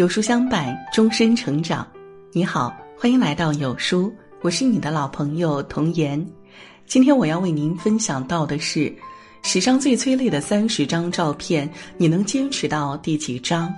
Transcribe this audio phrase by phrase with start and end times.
[0.00, 1.86] 有书相伴，终身成长。
[2.32, 4.10] 你好，欢迎来到有书，
[4.40, 6.26] 我是你的老朋友童言。
[6.86, 8.90] 今天我要为您分享到的是
[9.42, 13.70] 史上最催泪的三十张照片，你能坚持到第几张？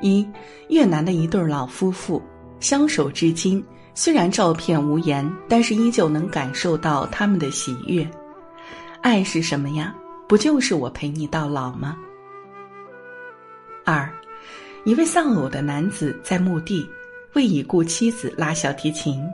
[0.00, 0.26] 一
[0.70, 2.22] 越南的一对老夫妇
[2.60, 3.62] 相守至今，
[3.94, 8.08] 虽然照片无言，但是依旧能感受到他们的喜悦。
[9.02, 9.94] 爱是什么呀？
[10.26, 11.94] 不就是我陪你到老吗？
[14.84, 16.86] 一位丧偶的男子在墓地
[17.32, 19.26] 为已故妻子拉小提琴。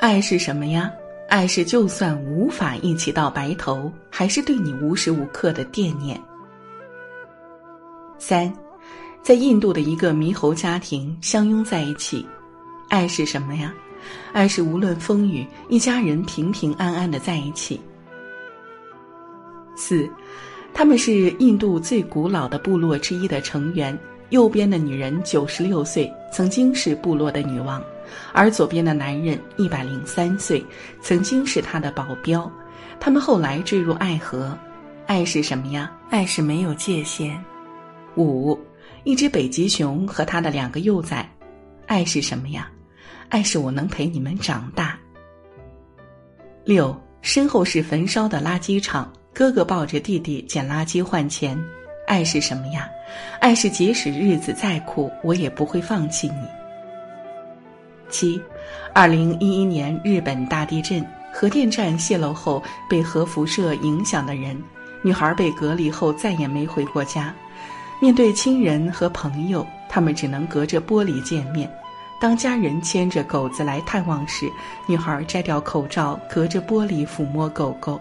[0.00, 0.90] 爱是什么呀？
[1.28, 6.20] 爱是就算无法一起到白头，还是对你无时无刻的惦念。
[8.18, 8.52] 三，
[9.22, 12.26] 在印度的一个猕猴家庭相拥在一起。
[12.88, 13.72] 爱是什么呀？
[14.32, 17.80] 爱是无论风雨，一家人平平安安的在一起。
[19.76, 20.08] 四，
[20.74, 23.96] 他们是印度最古老的部落之一的成员。
[24.30, 27.80] 右边的女人九十六岁，曾经是部落的女王；
[28.32, 30.64] 而左边的男人一百零三岁，
[31.00, 32.50] 曾经是他的保镖。
[32.98, 34.56] 他们后来坠入爱河。
[35.06, 35.92] 爱是什么呀？
[36.10, 37.40] 爱是没有界限。
[38.16, 38.58] 五，
[39.04, 41.28] 一只北极熊和他的两个幼崽。
[41.86, 42.68] 爱是什么呀？
[43.28, 44.98] 爱是我能陪你们长大。
[46.64, 49.12] 六，身后是焚烧的垃圾场。
[49.32, 51.62] 哥哥抱着弟弟捡垃圾换钱，
[52.06, 52.88] 爱是什么呀？
[53.40, 56.46] 爱是即使日子再苦，我也不会放弃你。
[58.08, 58.40] 七，
[58.94, 64.56] 二零一一年日本大地震，核电站泄漏后被核辐射影响的人，
[65.02, 67.34] 女孩被隔离后再也没回过家。
[68.00, 71.70] 面对亲人和朋友，他们只能隔着玻璃见面。
[72.20, 74.50] 当家人牵着狗子来探望时，
[74.86, 78.00] 女孩摘掉口罩，隔着玻璃抚摸狗狗。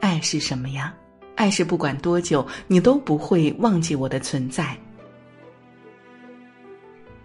[0.00, 0.92] 爱是什么呀？
[1.36, 4.76] 爱是不管多久，你都不会忘记我的存在。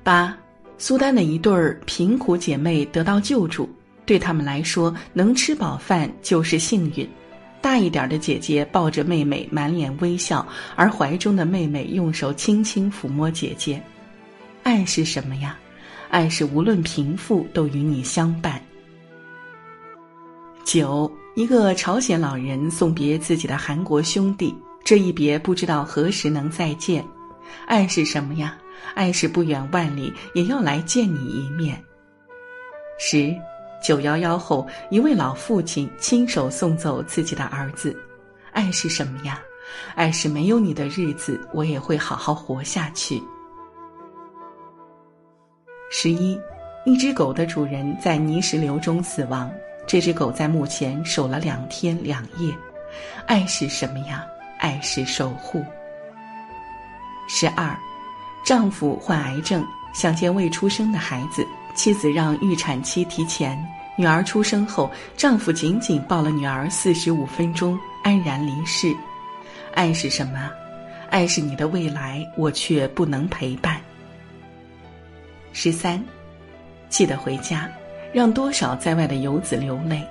[0.04, 0.38] 八，
[0.78, 3.70] 苏丹的一对儿贫苦姐妹得到救助，
[4.06, 7.10] 对他们来说，能吃饱饭就是幸运。
[7.62, 10.46] 大一点的姐姐抱着妹妹，满脸微笑，
[10.76, 13.82] 而怀中的妹妹用手轻轻抚摸姐姐。
[14.64, 15.58] 爱是什么呀？
[16.10, 18.62] 爱是无论贫富都与你相伴。
[20.66, 21.10] 九。
[21.34, 24.54] 一个朝鲜老人送别自己的韩国兄弟，
[24.84, 27.06] 这一别不知道何时能再见。
[27.66, 28.58] 爱是什么呀？
[28.96, 31.82] 爱是不远万里也要来见你一面。
[33.00, 33.34] 十
[33.82, 37.98] 九幺幺后，一位老父亲亲手送走自己的儿子。
[38.52, 39.40] 爱是什么呀？
[39.96, 43.24] 爱是没有你的日子，我也会好好活下去。
[45.90, 46.38] 十一，
[46.86, 49.50] 一只狗的主人在泥石流中死亡。
[49.92, 52.56] 这只狗在墓前守了两天两夜，
[53.26, 54.26] 爱是什么呀？
[54.58, 55.66] 爱是守护。
[57.28, 57.78] 十二，
[58.46, 59.62] 丈夫患癌症，
[59.94, 63.62] 想见未出生的孩子，妻子让预产期提前。
[63.98, 68.96] 女儿出生后，丈夫紧紧抱了女儿四十五分钟，安然离世。
[69.74, 70.50] 爱是什么？
[71.10, 73.82] 爱是你的未来，我却不能陪伴。
[75.52, 76.02] 十三，
[76.88, 77.70] 记得回家。
[78.14, 80.06] 让多少在外的游子流泪？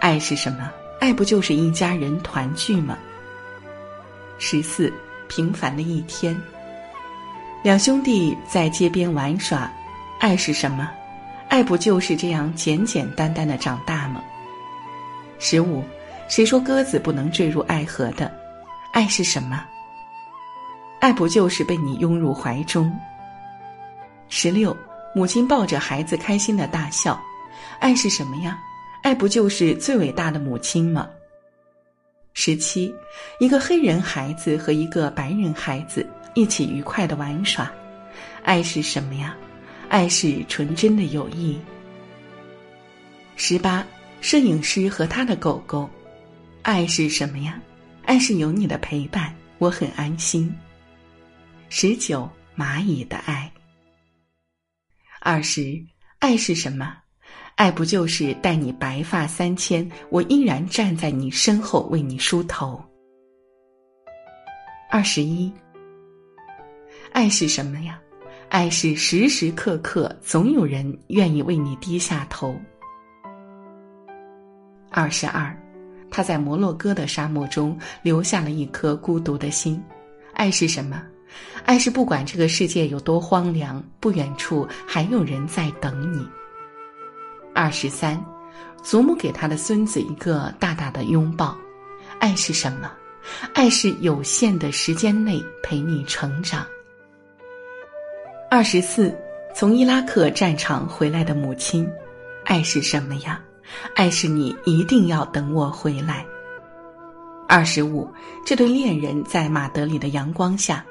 [0.00, 0.70] 爱是什么？
[1.00, 2.98] 爱不就是一家人团聚吗？
[4.38, 4.92] 十四，
[5.28, 6.36] 平凡的一天。
[7.62, 9.70] 两兄弟在街边玩耍，
[10.18, 10.90] 爱是什么？
[11.48, 14.22] 爱不就是这样简简单单的长大吗？
[15.38, 15.84] 十五，
[16.28, 18.32] 谁说鸽子不能坠入爱河的？
[18.92, 19.64] 爱是什么？
[21.00, 22.90] 爱不就是被你拥入怀中？
[24.28, 24.76] 十六。
[25.14, 27.20] 母亲抱着孩子开心的大笑，
[27.80, 28.58] 爱是什么呀？
[29.02, 31.08] 爱不就是最伟大的母亲吗？
[32.32, 32.94] 十七，
[33.40, 37.70] 一个黑人孩子和一个白人孩子一起愉快的玩耍，
[38.44, 39.36] 爱是什么呀？
[39.88, 41.58] 爱是纯真的友谊。
[43.34, 43.84] 十八，
[44.20, 45.90] 摄影师和他的狗狗，
[46.62, 47.60] 爱是什么呀？
[48.04, 50.54] 爱是有你的陪伴，我很安心。
[51.68, 53.50] 十九，蚂蚁的爱。
[55.22, 55.78] 二十，
[56.18, 56.96] 爱是什么？
[57.56, 62.82] 爱不就是待你白发三千，我依然站在你身后为你梳头。
[64.90, 65.52] 二十一，
[67.12, 68.00] 爱是什么呀？
[68.48, 72.58] 爱是时时刻刻总有人愿意为你低下头。
[74.90, 75.54] 二十二，
[76.10, 79.80] 他在摩洛哥的沙漠中留下了一颗孤独的心。
[80.32, 81.02] 爱是什么？
[81.64, 86.26] 爱是不管这个世界有多荒凉，不远处还有人在等你。
[87.54, 88.22] 二十三，
[88.82, 91.56] 祖母给他的孙子一个大大的拥抱。
[92.18, 92.90] 爱是什么？
[93.54, 96.66] 爱是有限的时间内陪你成长。
[98.50, 99.14] 二十四，
[99.54, 101.88] 从伊拉克战场回来的母亲，
[102.44, 103.40] 爱是什么呀？
[103.94, 106.26] 爱是你一定要等我回来。
[107.46, 108.08] 二十五，
[108.44, 110.84] 这对恋人在马德里的阳光下，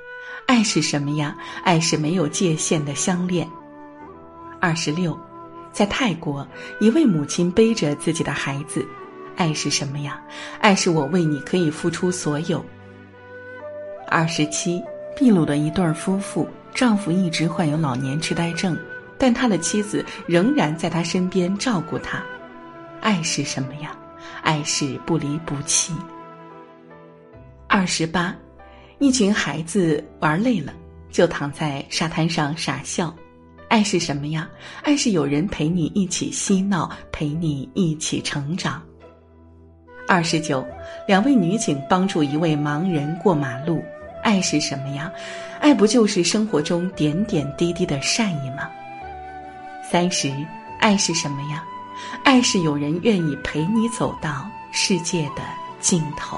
[0.46, 1.36] 爱是什么呀？
[1.64, 3.48] 爱是没有界限的相恋。
[4.60, 5.18] 二十六，
[5.72, 6.46] 在泰国，
[6.80, 8.86] 一位母亲背着自己的孩子，
[9.36, 10.20] 爱是什么呀？
[10.60, 12.64] 爱是我为你可以付出所有。
[14.08, 14.82] 二十七，
[15.20, 18.78] 秘鲁的一对夫妇，丈夫一直患有老年痴呆症，
[19.18, 22.22] 但他的妻子仍然在他身边照顾他。
[23.02, 23.92] 爱是什么呀？
[24.42, 25.94] 爱是不离不弃。
[27.68, 28.36] 二十八，
[29.00, 30.74] 一群孩子玩累了，
[31.10, 33.16] 就躺在沙滩上傻笑。
[33.70, 34.50] 爱是什么呀？
[34.84, 38.82] 爱是有人陪你一起嬉闹，陪你一起成长。
[40.06, 40.68] 二十九，
[41.08, 43.82] 两位女警帮助一位盲人过马路。
[44.22, 45.10] 爱是什么呀？
[45.62, 48.70] 爱不就是生活中点点滴滴的善意吗？
[49.90, 50.30] 三十，
[50.82, 51.64] 爱是什么呀？
[52.26, 55.44] 爱是有人愿意陪你走到世界的
[55.80, 56.38] 尽头。